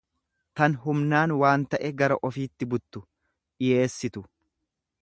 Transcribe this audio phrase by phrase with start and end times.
[0.61, 4.27] tan humnaan waan ta'e gara ofiitti buttu, dhiyeessitu.